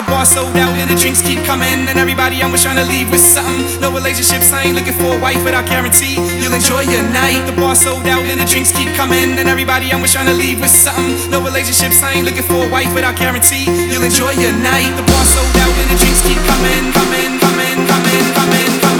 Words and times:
The 0.00 0.08
bar 0.08 0.24
sold 0.24 0.56
out 0.56 0.72
and 0.80 0.88
the 0.88 0.96
drinks 0.96 1.20
keep 1.20 1.44
coming. 1.44 1.84
And 1.84 2.00
everybody 2.00 2.40
I'm 2.40 2.56
trying 2.56 2.80
to 2.80 2.88
leave 2.88 3.12
with 3.12 3.20
something. 3.20 3.68
No 3.84 3.92
relationships, 3.92 4.48
I 4.48 4.64
ain't 4.64 4.72
looking 4.72 4.96
for 4.96 5.12
a 5.12 5.20
wife, 5.20 5.36
but 5.44 5.52
I 5.52 5.60
guarantee 5.60 6.16
you'll 6.40 6.56
enjoy 6.56 6.88
your 6.88 7.04
night. 7.12 7.44
The 7.44 7.52
bar 7.52 7.76
sold 7.76 8.08
out 8.08 8.24
and 8.24 8.40
the 8.40 8.48
drinks 8.48 8.72
keep 8.72 8.88
coming. 8.96 9.36
And 9.36 9.44
everybody 9.44 9.92
I'm 9.92 10.00
trying 10.08 10.32
to 10.32 10.32
leave 10.32 10.56
with 10.56 10.72
something. 10.72 11.28
No 11.28 11.44
relationships, 11.44 12.00
I 12.00 12.16
ain't 12.16 12.24
looking 12.24 12.48
for 12.48 12.64
a 12.64 12.68
wife, 12.72 12.88
but 12.96 13.04
I 13.04 13.12
guarantee 13.12 13.68
you'll 13.68 14.00
enjoy 14.00 14.32
your 14.40 14.56
night. 14.64 14.88
The 14.96 15.04
bar 15.04 15.24
sold 15.28 15.56
out 15.60 15.74
and 15.84 15.92
the 15.92 15.98
drinks 16.00 16.24
keep 16.24 16.40
coming, 16.48 16.96
coming, 16.96 17.36
coming, 17.36 17.84
coming, 17.84 18.24
coming, 18.32 18.72
coming, 18.72 18.72
coming, 18.80 18.99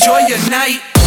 enjoy 0.00 0.20
your 0.28 0.50
night. 0.50 0.99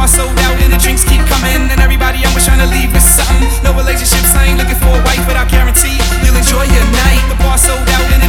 bar 0.00 0.08
sold 0.08 0.38
out 0.48 0.56
and 0.64 0.72
the 0.72 0.80
drinks 0.80 1.04
keep 1.04 1.20
coming. 1.28 1.68
And 1.68 1.78
everybody 1.80 2.24
always 2.24 2.46
trying 2.48 2.64
to 2.64 2.70
leave 2.72 2.88
with 2.96 3.04
something. 3.04 3.44
No 3.60 3.76
relationships, 3.76 4.32
I 4.32 4.48
ain't 4.48 4.56
looking 4.56 4.80
for 4.80 4.88
a 4.88 5.02
wife, 5.04 5.20
but 5.28 5.36
I 5.36 5.44
guarantee 5.44 6.00
you'll 6.24 6.40
enjoy 6.40 6.64
your 6.64 6.86
night. 7.04 7.20
The 7.28 7.36
bar 7.44 7.58
sold 7.60 7.84
out 7.84 8.19